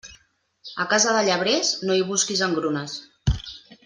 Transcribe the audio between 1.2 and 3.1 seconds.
llebrers, no hi busquis engrunes.